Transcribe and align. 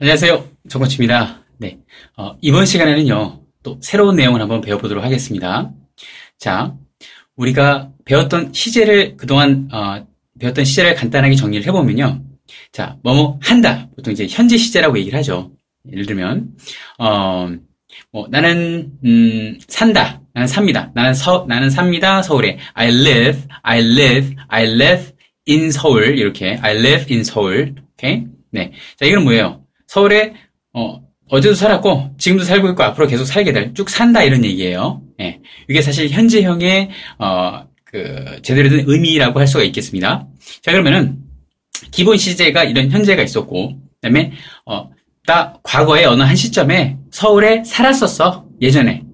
안녕하세요. 0.00 0.48
정코치입니다. 0.68 1.44
네. 1.58 1.78
어, 2.16 2.36
이번 2.40 2.66
시간에는요, 2.66 3.40
또 3.62 3.78
새로운 3.80 4.16
내용을 4.16 4.40
한번 4.40 4.60
배워보도록 4.60 5.04
하겠습니다. 5.04 5.70
자, 6.36 6.74
우리가 7.36 7.92
배웠던 8.04 8.52
시제를 8.52 9.16
그동안, 9.16 9.68
어, 9.72 10.04
배웠던 10.40 10.64
시제를 10.64 10.96
간단하게 10.96 11.36
정리를 11.36 11.64
해보면요. 11.68 12.24
자, 12.72 12.96
뭐뭐 13.04 13.38
한다. 13.40 13.88
보통 13.94 14.12
이제 14.12 14.26
현재 14.28 14.56
시제라고 14.56 14.98
얘기를 14.98 15.16
하죠. 15.20 15.52
예를 15.92 16.06
들면, 16.06 16.56
어, 16.98 17.50
뭐, 18.10 18.26
나는, 18.28 18.90
음, 19.04 19.60
산다. 19.68 20.20
나는 20.32 20.48
삽니다. 20.48 20.90
나는 20.96 21.14
서, 21.14 21.46
나는 21.48 21.70
삽니다. 21.70 22.20
서울에. 22.20 22.58
I 22.72 22.88
live, 22.88 23.42
I 23.62 23.78
live, 23.78 24.34
I 24.48 24.64
live 24.64 25.12
in 25.48 25.70
서울. 25.70 26.18
이렇게. 26.18 26.58
I 26.60 26.78
live 26.78 27.06
in 27.14 27.22
서울. 27.22 27.76
오케이? 27.92 28.24
네. 28.50 28.72
자, 28.98 29.06
이건 29.06 29.22
뭐예요? 29.22 29.63
서울에 29.94 30.34
어, 30.72 31.00
어제도 31.30 31.54
살았고 31.54 32.16
지금도 32.18 32.42
살고 32.42 32.68
있고 32.70 32.82
앞으로 32.82 33.06
계속 33.06 33.24
살게 33.26 33.52
될 33.52 33.72
쭉 33.74 33.88
산다 33.88 34.24
이런 34.24 34.44
얘기예요. 34.44 35.02
예. 35.20 35.38
이게 35.68 35.82
사실 35.82 36.10
현재형의 36.10 36.90
어, 37.20 37.64
그 37.84 38.40
제대로 38.42 38.68
된 38.68 38.84
의미라고 38.88 39.38
할 39.38 39.46
수가 39.46 39.62
있겠습니다. 39.62 40.26
자 40.62 40.72
그러면은 40.72 41.18
기본 41.92 42.16
시제가 42.16 42.64
이런 42.64 42.90
현재가 42.90 43.22
있었고 43.22 43.78
그다음에 44.00 44.32
어, 44.66 44.90
나 45.26 45.54
과거에 45.62 46.04
어느 46.06 46.22
한 46.24 46.34
시점에 46.34 46.96
서울에 47.12 47.62
살았었어 47.62 48.46
예전에 48.60 49.04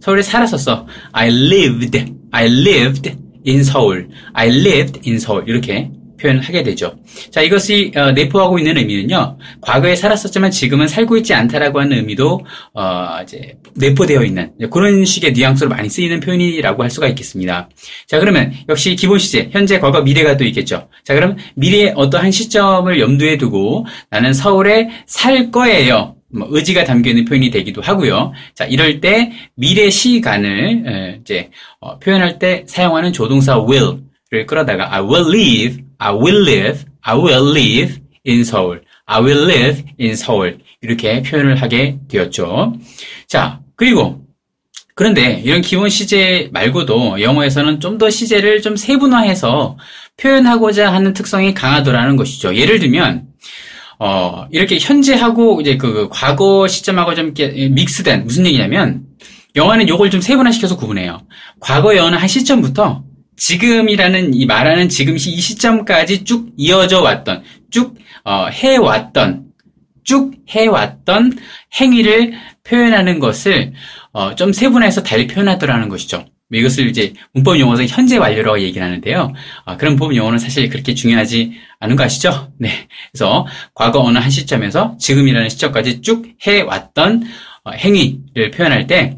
서울에 0.00 0.22
살았었어. 0.22 0.86
I 1.10 1.28
lived, 1.28 2.14
I 2.30 2.46
lived 2.46 3.16
in 3.48 3.64
서울, 3.64 4.08
I 4.32 4.48
lived 4.48 5.00
in 5.04 5.18
서울 5.18 5.48
이렇게 5.48 5.90
표현을 6.20 6.42
하게 6.42 6.62
되죠. 6.62 6.96
자, 7.30 7.40
이것이 7.40 7.92
어, 7.96 8.12
내포하고 8.12 8.58
있는 8.58 8.76
의미는요. 8.76 9.38
과거에 9.60 9.96
살았었지만 9.96 10.50
지금은 10.50 10.88
살고 10.88 11.16
있지 11.18 11.34
않다라고 11.34 11.80
하는 11.80 11.96
의미도 11.98 12.44
어, 12.74 13.08
이제 13.22 13.56
내포되어 13.76 14.24
있는 14.24 14.52
그런 14.70 15.04
식의 15.04 15.32
뉘앙스로 15.32 15.70
많이 15.70 15.88
쓰이는 15.88 16.20
표현이라고 16.20 16.82
할 16.82 16.90
수가 16.90 17.08
있겠습니다. 17.08 17.68
자, 18.06 18.18
그러면 18.18 18.52
역시 18.68 18.96
기본 18.96 19.18
시제, 19.18 19.48
현재, 19.52 19.78
과거, 19.78 20.02
미래가 20.02 20.36
또 20.36 20.44
있겠죠. 20.44 20.88
자, 21.04 21.14
그럼 21.14 21.36
미래의 21.54 21.94
어떠한 21.96 22.30
시점을 22.30 23.00
염두에 23.00 23.38
두고 23.38 23.86
나는 24.10 24.32
서울에 24.32 24.90
살 25.06 25.50
거예요. 25.50 26.16
뭐 26.32 26.46
의지가 26.50 26.84
담겨 26.84 27.10
있는 27.10 27.24
표현이 27.24 27.50
되기도 27.50 27.82
하고요. 27.82 28.32
자, 28.54 28.64
이럴 28.64 29.00
때 29.00 29.32
미래 29.56 29.90
시간을 29.90 31.18
이제 31.20 31.50
어, 31.80 31.98
표현할 31.98 32.38
때 32.38 32.64
사용하는 32.66 33.12
조동사 33.12 33.58
will를 33.60 34.46
끌어다가 34.46 34.94
I 34.94 35.00
will 35.02 35.28
live 35.34 35.89
I 36.00 36.12
will 36.14 36.42
live, 36.48 36.84
I 37.02 37.16
will 37.16 37.52
live 37.52 38.00
in 38.26 38.40
Seoul. 38.40 38.80
I 39.06 39.20
will 39.22 39.44
live 39.50 39.84
in 40.00 40.12
Seoul. 40.12 40.58
이렇게 40.80 41.22
표현을 41.22 41.56
하게 41.56 41.98
되었죠. 42.08 42.74
자, 43.28 43.60
그리고 43.76 44.22
그런데 44.94 45.40
이런 45.44 45.60
기본 45.62 45.88
시제 45.88 46.48
말고도 46.52 47.20
영어에서는 47.20 47.80
좀 47.80 47.98
더 47.98 48.08
시제를 48.10 48.62
좀 48.62 48.76
세분화해서 48.76 49.76
표현하고자 50.16 50.92
하는 50.92 51.12
특성이 51.12 51.52
강하더라는 51.54 52.16
것이죠. 52.16 52.54
예를 52.54 52.78
들면 52.78 53.26
어, 53.98 54.46
이렇게 54.50 54.78
현재하고 54.78 55.60
이제 55.60 55.76
그 55.76 56.08
과거 56.10 56.66
시점하고 56.66 57.14
좀 57.14 57.34
믹스된 57.34 58.24
무슨 58.24 58.46
얘기냐면 58.46 59.02
영어는 59.56 59.86
이걸 59.88 60.10
좀 60.10 60.20
세분화시켜서 60.22 60.76
구분해요. 60.76 61.20
과거의 61.60 61.98
어느 61.98 62.16
한 62.16 62.26
시점부터 62.28 63.04
지금이라는 63.40 64.34
이 64.34 64.44
말하는 64.44 64.90
지금 64.90 65.16
이 65.16 65.18
시점까지 65.18 66.24
쭉 66.24 66.52
이어져 66.58 67.00
왔던, 67.00 67.42
쭉 67.70 67.96
어, 68.22 68.46
해왔던, 68.48 69.46
쭉 70.04 70.32
해왔던 70.50 71.38
행위를 71.80 72.34
표현하는 72.64 73.18
것을 73.18 73.72
어, 74.12 74.34
좀 74.34 74.52
세분화해서 74.52 75.02
달리 75.02 75.26
표현하더라는 75.26 75.88
것이죠. 75.88 76.26
이것을 76.52 76.88
이제 76.88 77.14
문법 77.32 77.58
용어에서 77.58 77.84
현재 77.84 78.18
완료라고 78.18 78.60
얘기를 78.60 78.86
하는데요. 78.86 79.32
어, 79.64 79.76
그런 79.78 79.94
문법 79.94 80.14
용어는 80.14 80.38
사실 80.38 80.68
그렇게 80.68 80.94
중요하지 80.94 81.52
않은 81.78 81.96
거 81.96 82.04
아시죠? 82.04 82.52
네. 82.58 82.88
그래서 83.10 83.46
과거 83.74 84.00
어느 84.00 84.18
한 84.18 84.28
시점에서 84.28 84.96
지금이라는 85.00 85.48
시점까지 85.48 86.02
쭉 86.02 86.26
해왔던 86.42 87.24
어, 87.64 87.70
행위를 87.70 88.50
표현할 88.50 88.86
때 88.86 89.16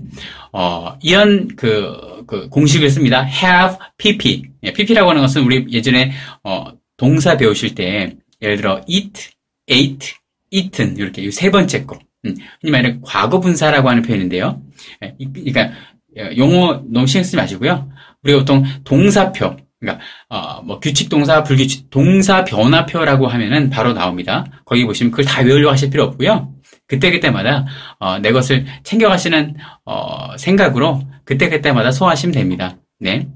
어, 0.52 0.96
이런 1.02 1.48
그, 1.56 2.11
그 2.32 2.48
공식을 2.48 2.88
씁니다. 2.88 3.26
have, 3.26 3.76
pp. 3.98 4.44
예, 4.62 4.72
pp라고 4.72 5.10
하는 5.10 5.20
것은 5.20 5.42
우리 5.42 5.66
예전에 5.70 6.12
어, 6.42 6.64
동사 6.96 7.36
배우실 7.36 7.74
때 7.74 8.16
예를 8.40 8.56
들어 8.56 8.80
eat, 8.86 9.32
ate, 9.70 10.14
eaten 10.50 10.96
이렇게 10.96 11.30
세 11.30 11.50
번째 11.50 11.84
거. 11.84 11.98
음, 12.24 12.34
흔히 12.62 12.70
말하는 12.70 13.02
과거 13.02 13.38
분사라고 13.38 13.90
하는 13.90 14.00
표현인데요. 14.00 14.62
예, 15.04 15.14
그러니까 15.18 15.72
예, 16.16 16.34
용어 16.38 16.82
너무 16.88 17.06
신경 17.06 17.24
쓰지 17.24 17.36
마시고요. 17.36 17.90
우리가 18.22 18.38
보통 18.38 18.64
동사표, 18.84 19.54
그러니까 19.78 20.02
어, 20.30 20.62
뭐 20.62 20.80
규칙 20.80 21.10
동사, 21.10 21.42
불규칙 21.42 21.90
동사 21.90 22.46
변화표라고 22.46 23.26
하면은 23.26 23.68
바로 23.68 23.92
나옵니다. 23.92 24.46
거기 24.64 24.86
보시면 24.86 25.10
그걸 25.10 25.26
다 25.26 25.42
외우려고 25.42 25.70
하실 25.70 25.90
필요 25.90 26.04
없고요. 26.04 26.50
그때그때마다 26.86 27.66
어, 27.98 28.18
내 28.20 28.32
것을 28.32 28.64
챙겨가시는 28.84 29.56
어, 29.84 30.34
생각으로 30.38 31.02
그때그때마다 31.32 31.90
소화하시면 31.92 32.34
됩니다. 32.34 32.78
네. 33.00 33.28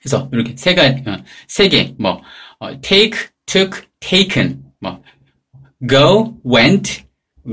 그래서 0.00 0.28
이렇게 0.32 0.54
세 0.56 0.74
가지, 0.74 1.02
어, 1.06 1.16
세 1.48 1.68
개, 1.68 1.94
뭐 1.98 2.20
어, 2.58 2.80
take, 2.80 3.28
took, 3.46 3.82
taken, 4.00 4.62
뭐 4.80 5.00
go, 5.88 6.34
went, 6.44 7.04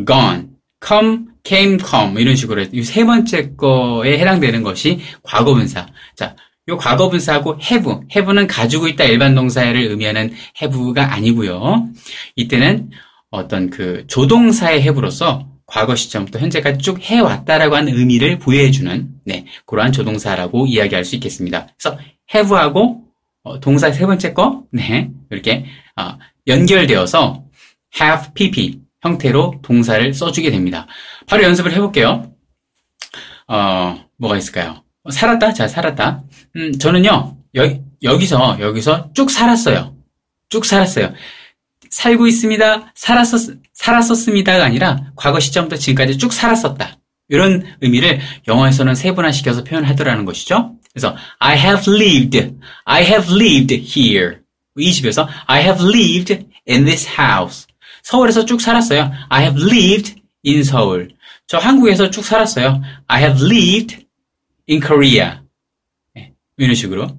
gone, 0.06 0.48
come, 0.86 1.26
came, 1.44 1.78
come 1.80 2.20
이런 2.22 2.36
식으로 2.36 2.66
이 2.72 2.84
세 2.84 3.06
번째 3.06 3.56
거에 3.56 4.18
해당되는 4.20 4.64
것이 4.64 5.00
과거분사. 5.24 5.88
자, 6.16 6.36
이 6.68 6.72
과거분사하고 6.72 7.60
have, 7.62 7.94
have는 8.16 8.48
가지고 8.48 8.88
있다 8.88 9.04
일반 9.06 9.36
동사를 9.36 9.76
의미하는 9.80 10.34
have가 10.62 11.14
아니고요. 11.14 11.88
이때는 12.36 12.90
어떤 13.32 13.70
그 13.70 14.06
조동사의 14.08 14.82
해부로서 14.82 15.48
과거 15.68 15.96
시점부터 15.96 16.40
현재까지 16.40 16.80
쭉 16.80 17.00
해왔다라고 17.00 17.76
하는 17.76 17.96
의미를 17.96 18.40
부여해주는 18.40 19.08
네, 19.30 19.46
그러한 19.68 19.92
조동사라고 19.92 20.66
이야기할 20.66 21.06
수 21.06 21.16
있겠습니다. 21.16 21.68
그래서 21.78 22.00
have하고 22.34 23.04
어, 23.44 23.60
동사 23.60 23.92
세 23.92 24.06
번째 24.08 24.34
거 24.34 24.64
네, 24.72 25.12
이렇게 25.30 25.66
어, 25.96 26.18
연결되어서 26.48 27.44
have 28.02 28.34
pp 28.34 28.82
형태로 29.02 29.60
동사를 29.62 30.14
써주게 30.14 30.50
됩니다. 30.50 30.88
바로 31.28 31.44
연습을 31.44 31.72
해볼게요. 31.74 32.34
어, 33.48 34.04
뭐가 34.18 34.38
있을까요? 34.38 34.84
살았다? 35.10 35.54
자, 35.54 35.68
살았다. 35.68 36.24
음, 36.56 36.78
저는요, 36.78 37.38
여, 37.56 37.80
여기서, 38.04 38.58
여기서 38.60 39.12
쭉 39.14 39.32
살았어요. 39.32 39.96
쭉 40.50 40.66
살았어요. 40.66 41.14
살고 41.90 42.28
있습니다. 42.28 42.92
살았었, 42.96 43.58
살았었습니다가 43.74 44.66
아니라 44.66 45.12
과거 45.16 45.40
시점부터 45.40 45.78
지금까지 45.78 46.18
쭉 46.18 46.34
살았었다. 46.34 46.98
이런 47.30 47.66
의미를 47.82 48.20
영어에서는 48.48 48.96
세분화시켜서 48.96 49.64
표현하더라는 49.64 50.26
것이죠. 50.26 50.76
그래서 50.92 51.16
I 51.38 51.58
have 51.58 51.94
lived, 51.94 52.56
I 52.86 53.04
have 53.04 53.34
lived 53.34 53.74
here. 53.76 54.38
이 54.78 54.92
집에서 54.92 55.30
I 55.46 55.62
have 55.62 55.86
lived 55.86 56.46
in 56.68 56.86
this 56.86 57.08
house. 57.08 57.68
서울에서 58.04 58.46
쭉 58.46 58.60
살았어요. 58.60 59.12
I 59.30 59.44
have 59.44 59.64
lived 59.64 60.16
in 60.46 60.64
서울. 60.64 61.10
저 61.48 61.58
한국에서 61.58 62.10
쭉 62.10 62.26
살았어요. 62.26 62.82
I 63.08 63.24
have 63.24 63.46
lived 63.46 64.06
in 64.70 64.82
Korea. 64.82 65.40
네, 66.16 66.34
이런 66.58 66.76
식으로. 66.76 67.18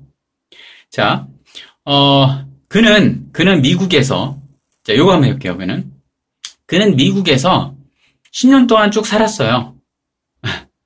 자, 0.90 1.26
어, 1.84 2.44
그는, 2.68 3.28
그는 3.32 3.62
미국에서 3.62 4.40
자, 4.82 4.96
요거 4.96 5.12
한번 5.12 5.28
해볼게요, 5.28 5.56
그는. 5.56 5.92
그는 6.66 6.96
미국에서 6.96 7.74
10년 8.32 8.66
동안 8.68 8.90
쭉 8.90 9.06
살았어요. 9.06 9.76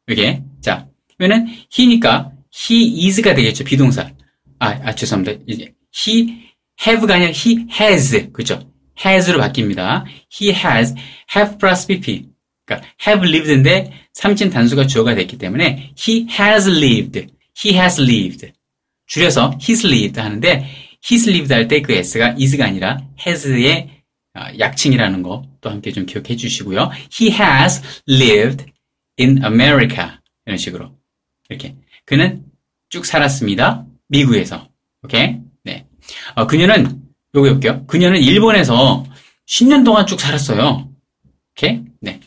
이게. 0.08 0.42
자, 0.60 0.86
그러면은 1.16 1.46
he니까 1.76 2.32
he 2.52 3.06
is가 3.06 3.34
되겠죠, 3.34 3.64
비동사. 3.64 4.10
아, 4.58 4.68
아 4.82 4.94
죄송합니다. 4.94 5.42
이제 5.46 5.72
he 5.94 6.44
have가 6.86 7.14
아니라 7.14 7.30
he 7.30 7.66
has. 7.80 8.30
그죠? 8.32 8.60
has로 9.04 9.40
바뀝니다. 9.40 10.04
he 10.40 10.52
has, 10.52 10.94
have 11.34 11.58
plus 11.58 11.86
pp. 11.86 12.28
그러니까 12.64 12.88
have 13.06 13.28
lived인데 13.28 13.92
삼진 14.12 14.50
단수가 14.50 14.86
주어가 14.86 15.14
됐기 15.14 15.36
때문에 15.38 15.92
he 15.98 16.26
has 16.30 16.68
lived, 16.68 17.26
he 17.64 17.76
has 17.76 18.00
lived. 18.00 18.52
줄여서 19.06 19.58
he's 19.60 19.84
lived 19.86 20.18
하는데 20.20 20.66
he's 21.04 21.28
lived 21.28 21.52
할 21.52 21.68
때 21.68 21.82
그 21.82 21.92
s가 21.92 22.34
is가 22.38 22.64
아니라 22.64 22.98
has의 23.26 23.90
아, 24.34 24.56
약칭이라는 24.58 25.22
거 25.22 25.54
또 25.64 25.70
함께 25.70 25.90
좀 25.90 26.04
기억해 26.04 26.36
주시고요. 26.36 26.90
He 27.18 27.32
has 27.32 27.82
lived 28.08 28.66
in 29.18 29.42
America. 29.44 30.10
이런 30.46 30.58
식으로. 30.58 30.96
이렇게. 31.48 31.76
그는 32.04 32.44
쭉 32.88 33.06
살았습니다. 33.06 33.86
미국에서. 34.08 34.68
오케이? 35.02 35.38
네. 35.62 35.86
어, 36.34 36.46
그녀는, 36.46 37.02
요거 37.34 37.48
볼게요. 37.48 37.84
그녀는 37.86 38.20
일본에서 38.20 39.04
10년 39.46 39.84
동안 39.84 40.06
쭉 40.06 40.20
살았어요. 40.20 40.88
오케이? 41.52 41.82
네. 42.00 42.20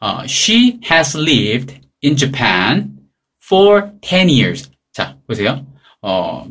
어, 0.00 0.22
she 0.24 0.80
has 0.90 1.16
lived 1.16 1.80
in 2.02 2.16
Japan 2.16 2.98
for 3.44 3.92
10 4.00 4.28
years. 4.28 4.70
자, 4.92 5.16
보세요. 5.26 5.66
어, 6.02 6.46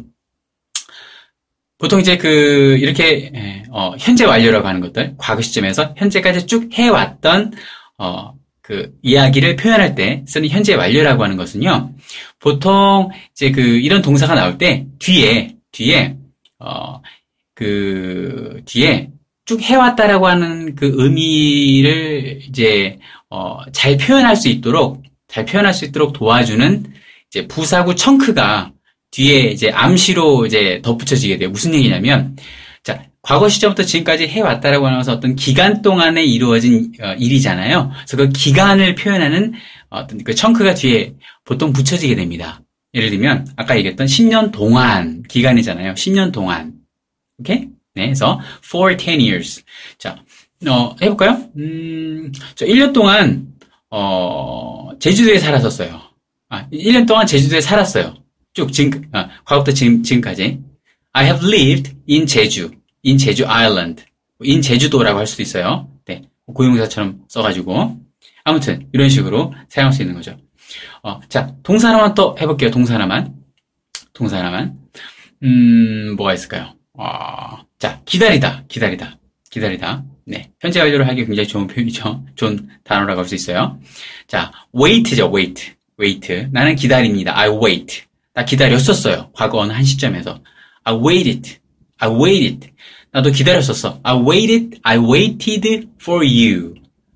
보통 1.77 1.99
이제 1.99 2.17
그, 2.17 2.77
이렇게, 2.79 3.31
예, 3.33 3.63
어, 3.71 3.95
현재 3.97 4.25
완료라고 4.25 4.67
하는 4.67 4.81
것들, 4.81 5.15
과거 5.17 5.41
시점에서 5.41 5.95
현재까지 5.97 6.45
쭉 6.45 6.71
해왔던, 6.73 7.53
어, 7.97 8.33
그, 8.69 8.93
이야기를 9.01 9.55
표현할 9.55 9.95
때 9.95 10.23
쓰는 10.27 10.47
현재 10.47 10.75
완료라고 10.75 11.23
하는 11.23 11.37
것은요, 11.37 11.91
보통 12.39 13.09
이제 13.31 13.49
그, 13.49 13.61
이런 13.61 14.03
동사가 14.03 14.35
나올 14.35 14.59
때, 14.59 14.85
뒤에, 14.99 15.55
뒤에, 15.71 16.15
어, 16.59 17.01
그, 17.55 18.61
뒤에 18.65 19.09
쭉 19.45 19.59
해왔다라고 19.59 20.27
하는 20.27 20.75
그 20.75 20.93
의미를 20.97 22.41
이제, 22.47 22.99
어, 23.31 23.57
잘 23.71 23.97
표현할 23.97 24.35
수 24.35 24.49
있도록, 24.49 25.01
잘 25.27 25.45
표현할 25.45 25.73
수 25.73 25.85
있도록 25.85 26.13
도와주는 26.13 26.85
이제 27.29 27.47
부사구 27.47 27.95
청크가 27.95 28.71
뒤에 29.09 29.49
이제 29.49 29.71
암시로 29.71 30.45
이제 30.45 30.79
덧붙여지게 30.83 31.39
돼요. 31.39 31.49
무슨 31.49 31.73
얘기냐면, 31.73 32.35
자, 32.35 32.39
과거 33.21 33.49
시점부터 33.49 33.83
지금까지 33.83 34.27
해왔다라고 34.27 34.87
하면서 34.87 35.13
어떤 35.13 35.35
기간 35.35 35.81
동안에 35.81 36.23
이루어진 36.23 36.93
어, 37.01 37.13
일이잖아요. 37.13 37.91
그래서 38.07 38.17
그 38.17 38.29
기간을 38.29 38.95
표현하는 38.95 39.53
어떤 39.89 40.23
그 40.23 40.33
청크가 40.33 40.73
뒤에 40.75 41.15
보통 41.43 41.73
붙여지게 41.73 42.15
됩니다. 42.15 42.61
예를 42.93 43.09
들면, 43.11 43.47
아까 43.55 43.77
얘기했던 43.77 44.07
10년 44.07 44.51
동안 44.51 45.23
기간이잖아요. 45.27 45.93
10년 45.93 46.31
동안. 46.31 46.73
오케이? 47.37 47.67
네, 47.93 48.05
그래서 48.05 48.39
for 48.65 48.97
10 48.97 49.19
years. 49.19 49.63
자, 49.97 50.17
어, 50.67 50.95
해볼까요? 51.01 51.49
음, 51.57 52.31
저 52.55 52.65
1년 52.65 52.93
동안, 52.93 53.53
어, 53.91 54.89
제주도에 54.99 55.39
살았었어요. 55.39 56.01
아, 56.49 56.67
1년 56.71 57.07
동안 57.07 57.27
제주도에 57.27 57.61
살았어요. 57.61 58.15
쭉 58.53 58.73
지금 58.73 59.03
아, 59.11 59.29
과거부터 59.45 59.71
지금 59.73 60.01
지금까지 60.01 60.59
I 61.13 61.25
have 61.25 61.47
lived 61.47 61.95
in 62.09 62.25
제주, 62.25 62.71
in 63.05 63.17
제주 63.17 63.45
island, 63.47 64.03
in 64.43 64.61
제주도라고 64.61 65.19
할 65.19 65.27
수도 65.27 65.41
있어요. 65.43 65.89
네, 66.05 66.23
고용사처럼 66.45 67.23
써가지고 67.27 67.99
아무튼 68.43 68.87
이런 68.93 69.09
식으로 69.09 69.53
사용할 69.69 69.93
수 69.93 70.01
있는 70.01 70.15
거죠. 70.15 70.37
어, 71.03 71.19
자 71.29 71.53
동사 71.63 71.89
하나만 71.89 72.13
또 72.15 72.35
해볼게요. 72.39 72.71
동사 72.71 72.93
하나만, 72.95 73.33
동사 74.13 74.37
하나만. 74.37 74.77
음, 75.43 76.15
뭐가 76.17 76.33
있을까요? 76.33 76.73
어, 76.93 77.05
자 77.77 78.01
기다리다, 78.05 78.63
기다리다, 78.67 79.17
기다리다. 79.49 80.03
네, 80.25 80.51
현재 80.59 80.79
완료를 80.79 81.07
하기 81.07 81.25
굉장히 81.25 81.47
좋은 81.47 81.65
표현이죠. 81.67 82.23
좋은 82.35 82.69
단어라고 82.83 83.21
할 83.21 83.27
수 83.27 83.33
있어요. 83.35 83.79
자, 84.27 84.51
wait죠, 84.75 85.31
wait, 85.33 85.71
wait. 85.99 86.47
나는 86.51 86.75
기다립니다. 86.75 87.35
I 87.37 87.49
wait. 87.49 88.03
나 88.35 88.45
기다렸었어요. 88.45 89.31
과거 89.33 89.57
어느 89.59 89.71
한 89.71 89.83
시점에서. 89.83 90.39
I 90.83 90.95
waited. 90.95 91.57
I 91.99 92.09
waited. 92.09 92.71
나도 93.11 93.31
기다렸었어. 93.31 93.99
I 94.03 94.17
waited. 94.17 94.79
I 94.83 94.97
waited 94.97 95.89
for 96.01 96.25
you. 96.25 96.75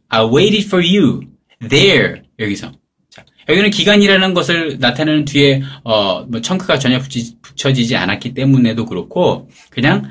I 0.09 0.25
waited 0.25 0.65
for 0.65 0.85
you. 0.85 1.21
There. 1.68 2.21
여기서. 2.39 2.71
자, 3.09 3.25
여기는 3.50 3.69
기간이라는 3.69 4.33
것을 4.33 4.77
나타내는 4.80 5.25
뒤에 5.25 5.62
어, 5.83 6.24
뭐 6.25 6.41
청크가 6.41 6.80
전혀 6.80 7.00
붙이, 7.00 7.35
붙여지지 7.41 7.95
않았기 7.95 8.33
때문에도 8.33 8.85
그렇고 8.85 9.50
그냥 9.69 10.09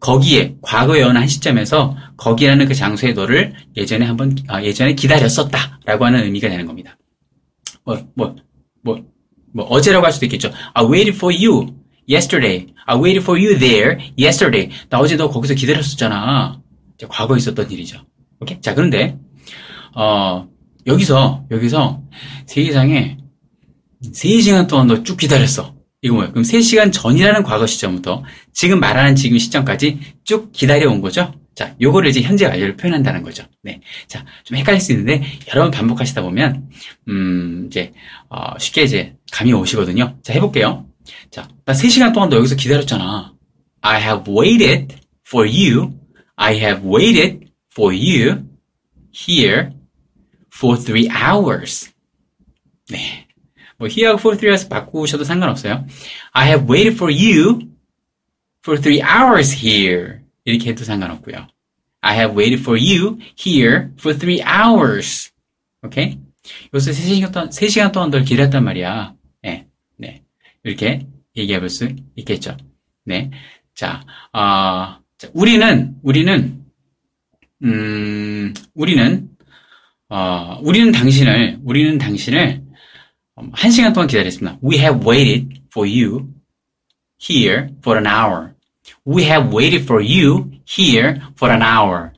거기에 0.00 0.56
과거의 0.62 1.02
어느 1.02 1.18
한 1.18 1.28
시점에서 1.28 1.96
거기라는 2.16 2.66
그 2.66 2.74
장소에 2.74 3.12
너를 3.12 3.54
예전에 3.76 4.06
한번 4.06 4.34
아, 4.48 4.62
예전에 4.62 4.94
기다렸었다라고 4.94 6.04
하는 6.04 6.24
의미가 6.24 6.48
되는 6.48 6.66
겁니다. 6.66 6.96
뭐 7.84 7.98
뭐, 8.14 8.36
뭐, 8.82 9.04
뭐, 9.52 9.64
어제라고 9.66 10.04
할 10.04 10.12
수도 10.12 10.26
있겠죠. 10.26 10.50
I 10.74 10.84
waited 10.84 11.16
for 11.16 11.34
you 11.34 11.79
yesterday. 12.10 12.66
I 12.86 12.96
waited 12.96 13.22
for 13.22 13.38
you 13.40 13.58
there 13.58 13.98
yesterday. 14.18 14.70
나 14.88 14.98
어제 14.98 15.16
너 15.16 15.28
거기서 15.30 15.54
기다렸었잖아. 15.54 16.60
이제 16.96 17.06
과거에 17.08 17.38
있었던 17.38 17.70
일이죠. 17.70 18.04
오케이? 18.40 18.60
자, 18.60 18.74
그런데, 18.74 19.16
어, 19.94 20.48
여기서, 20.86 21.44
여기서 21.50 22.02
세상에 22.46 23.18
3시간 24.02 24.66
동안 24.66 24.86
너 24.86 25.02
쭉 25.02 25.16
기다렸어. 25.16 25.74
이거 26.02 26.14
뭐예요? 26.14 26.32
그럼 26.32 26.42
3시간 26.44 26.90
전이라는 26.92 27.42
과거 27.42 27.66
시점부터 27.66 28.24
지금 28.54 28.80
말하는 28.80 29.14
지금 29.16 29.36
시점까지 29.36 30.00
쭉 30.24 30.50
기다려온 30.52 31.02
거죠? 31.02 31.34
자, 31.54 31.74
요거를 31.80 32.08
이제 32.08 32.22
현재 32.22 32.46
완료를 32.46 32.76
표현한다는 32.76 33.22
거죠. 33.22 33.44
네. 33.62 33.82
자, 34.08 34.24
좀 34.44 34.56
헷갈릴 34.56 34.80
수 34.80 34.92
있는데, 34.92 35.22
여러 35.50 35.62
번 35.62 35.70
반복하시다 35.70 36.22
보면, 36.22 36.70
음, 37.08 37.64
이제, 37.66 37.92
어, 38.30 38.58
쉽게 38.58 38.84
이제 38.84 39.14
감이 39.30 39.52
오시거든요. 39.52 40.16
자, 40.22 40.32
해볼게요. 40.32 40.86
자, 41.30 41.48
나 41.64 41.72
3시간 41.72 42.12
동안 42.12 42.28
너 42.28 42.36
여기서 42.36 42.56
기다렸잖아. 42.56 43.34
I 43.82 44.00
have 44.02 44.32
waited 44.32 44.96
for 45.26 45.48
you. 45.48 45.98
I 46.36 46.58
have 46.58 46.86
waited 46.86 47.50
for 47.72 47.94
you 47.94 48.44
here 49.12 49.72
for 50.54 50.78
three 50.78 51.08
hours. 51.08 51.92
네. 52.90 53.26
뭐, 53.78 53.88
here하고 53.88 54.18
for 54.18 54.36
three 54.36 54.50
hours 54.50 54.68
바꾸셔도 54.68 55.24
상관없어요. 55.24 55.86
I 56.32 56.48
have 56.48 56.66
waited 56.70 56.96
for 56.96 57.10
you 57.12 57.70
for 58.62 58.80
three 58.80 59.00
hours 59.02 59.54
here. 59.64 60.20
이렇게 60.44 60.70
해도 60.70 60.84
상관없고요. 60.84 61.46
I 62.02 62.16
have 62.16 62.36
waited 62.36 62.62
for 62.62 62.78
you 62.78 63.18
here 63.38 63.90
for 63.98 64.18
three 64.18 64.42
hours. 64.42 65.32
오케이? 65.82 66.18
여기서 66.74 66.90
3시간 66.92 67.32
동안, 67.32 67.48
3시간 67.50 67.92
동안 67.92 68.10
널 68.10 68.24
기다렸단 68.24 68.64
말이야. 68.64 69.14
네, 70.62 70.70
네. 70.70 70.70
이렇게 70.70 71.06
얘기해 71.36 71.58
볼 71.60 71.70
수 71.70 71.88
있겠죠. 72.16 72.56
네. 73.04 73.30
자, 73.74 74.02
어, 74.32 74.98
자, 75.18 75.28
우리는, 75.32 75.96
우리는, 76.02 76.64
음, 77.64 78.54
우리는, 78.74 79.30
어, 80.08 80.58
우리는 80.62 80.92
당신을, 80.92 81.60
우리는 81.64 81.98
당신을 81.98 82.62
한 83.52 83.70
시간 83.70 83.92
동안 83.92 84.06
기다렸습니다. 84.06 84.58
We 84.62 84.78
have 84.78 85.00
waited 85.06 85.62
for 85.72 85.88
you 85.88 86.28
here 87.18 87.68
for 87.78 87.98
an 87.98 88.06
hour. 88.06 88.54
We 89.06 89.24
have 89.24 89.50
waited 89.54 89.84
for 89.84 90.02
you 90.02 90.50
here 90.68 91.20
for 91.36 91.52
an 91.52 91.62
hour. 91.62 92.12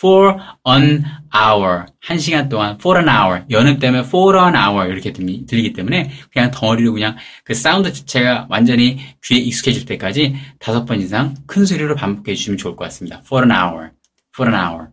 For 0.00 0.38
an 0.66 1.04
hour. 1.36 1.84
한 2.00 2.18
시간 2.18 2.48
동안 2.48 2.76
for 2.76 2.98
an 2.98 3.08
hour. 3.08 3.44
여름 3.50 3.78
때문에 3.78 4.02
for 4.06 4.34
an 4.38 4.54
hour 4.56 4.90
이렇게 4.90 5.12
들리기 5.12 5.74
때문에 5.74 6.10
그냥 6.32 6.50
덩어리로 6.50 6.94
그냥 6.94 7.18
그 7.44 7.52
사운드 7.52 7.92
자체가 7.92 8.46
완전히 8.48 8.98
귀에 9.22 9.38
익숙해질 9.38 9.84
때까지 9.84 10.36
다섯 10.58 10.86
번 10.86 11.02
이상 11.02 11.34
큰 11.46 11.66
소리로 11.66 11.96
반복해 11.96 12.34
주시면 12.34 12.56
좋을 12.56 12.76
것 12.76 12.84
같습니다. 12.84 13.20
For 13.26 13.44
an 13.44 13.54
hour. 13.54 13.90
For 14.34 14.50
an 14.50 14.58
hour. 14.58 14.88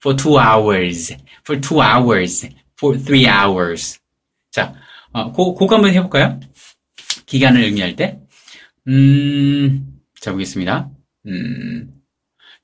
For 0.00 0.14
two 0.14 0.38
hours. 0.38 1.16
For 1.46 1.58
two 1.58 1.80
hours. 1.80 2.46
For 2.78 3.00
three 3.00 3.26
hours. 3.26 4.00
자, 4.50 4.74
어, 5.12 5.32
고, 5.32 5.54
그거 5.54 5.76
한번 5.76 5.94
해볼까요? 5.94 6.40
기간을 7.24 7.62
의미할 7.62 7.96
때. 7.96 8.18
음, 8.88 10.00
자, 10.20 10.32
보겠습니다. 10.32 10.90
음, 11.26 12.02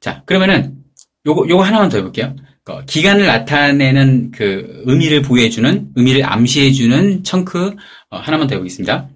자, 0.00 0.22
그러면은, 0.26 0.84
요거, 1.26 1.48
요거 1.48 1.62
하나만 1.62 1.88
더 1.88 1.98
해볼게요. 1.98 2.34
그 2.64 2.84
기간을 2.84 3.26
나타내는 3.26 4.30
그 4.30 4.82
의미를 4.84 5.22
부여해주는, 5.22 5.92
의미를 5.94 6.30
암시해주는 6.30 7.24
청크, 7.24 7.76
어, 8.10 8.18
하나만 8.18 8.46
더 8.46 8.54
해보겠습니다. 8.54 9.08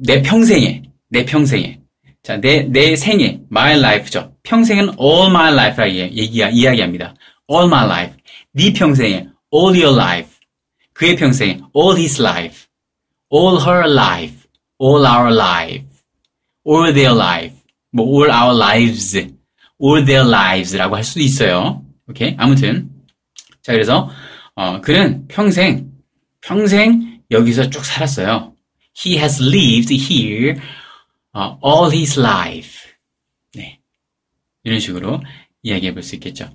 내 0.00 0.22
평생에, 0.22 0.82
내 1.08 1.24
평생에. 1.24 1.80
자, 2.22 2.40
내, 2.40 2.62
내 2.62 2.96
생에, 2.96 3.40
my 3.50 3.78
life죠. 3.78 4.32
평생은 4.42 4.94
all 5.00 5.30
my 5.30 5.52
life라 5.52 5.90
얘기, 5.90 6.38
이야기합니다. 6.38 7.14
all 7.50 7.66
my 7.66 7.84
life. 7.84 8.16
네 8.52 8.72
평생에, 8.72 9.28
all 9.54 9.82
your 9.82 9.94
life. 9.94 10.30
그의 10.92 11.16
평생에, 11.16 11.60
all 11.74 11.96
his 11.96 12.20
life. 12.20 12.66
all 13.32 13.60
her 13.60 13.90
life. 13.90 14.36
all 14.80 15.06
our 15.06 15.32
life. 15.32 15.86
all 16.66 16.92
their 16.92 17.14
life. 17.14 17.56
뭐 17.92 18.04
all 18.06 18.30
our 18.30 18.54
lives, 18.54 19.37
all 19.82 20.04
their 20.04 20.26
lives라고 20.28 20.96
할 20.96 21.04
수도 21.04 21.20
있어요. 21.20 21.84
오케이? 22.08 22.34
아무튼 22.38 22.90
자 23.62 23.72
그래서 23.72 24.10
어, 24.54 24.80
그는 24.80 25.26
평생 25.28 25.92
평생 26.40 27.20
여기서 27.30 27.70
쭉 27.70 27.84
살았어요. 27.84 28.54
He 29.04 29.16
has 29.18 29.42
lived 29.42 29.94
here 29.94 30.60
uh, 31.36 31.56
all 31.64 31.92
his 31.92 32.18
life. 32.18 32.90
네, 33.54 33.80
이런 34.64 34.80
식으로 34.80 35.20
이야기해 35.62 35.92
볼 35.92 36.02
수 36.02 36.14
있겠죠. 36.16 36.48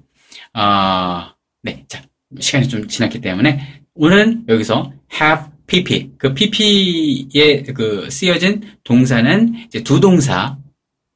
아, 0.53 1.35
네, 1.61 1.85
자 1.87 2.01
시간이 2.39 2.67
좀 2.67 2.87
지났기 2.87 3.21
때문에 3.21 3.83
오늘은 3.93 4.45
여기서 4.49 4.91
have 5.13 5.45
pp 5.67 6.11
그 6.17 6.33
pp에 6.33 7.63
그 7.73 8.09
쓰여진 8.09 8.77
동사는 8.83 9.55
이제 9.67 9.83
두 9.83 9.99
동사 9.99 10.57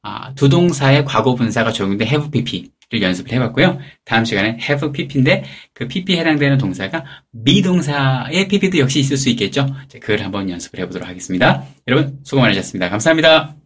아, 0.08 0.32
두 0.34 0.48
동사의 0.48 1.04
과거 1.04 1.34
분사가 1.34 1.72
적용된 1.72 2.08
have 2.08 2.30
pp 2.30 2.70
연습을 2.98 3.32
해봤고요. 3.32 3.78
다음 4.06 4.24
시간에 4.24 4.58
have 4.60 4.90
pp인데 4.92 5.44
그 5.74 5.86
pp에 5.86 6.18
해당되는 6.18 6.56
동사가 6.56 7.04
미동사의 7.32 8.48
pp도 8.48 8.78
역시 8.78 9.00
있을 9.00 9.18
수 9.18 9.28
있겠죠. 9.30 9.66
그걸 10.00 10.22
한번 10.22 10.48
연습을 10.48 10.80
해보도록 10.80 11.06
하겠습니다. 11.06 11.64
여러분 11.86 12.18
수고 12.24 12.40
많으셨습니다. 12.40 12.88
감사합니다. 12.88 13.57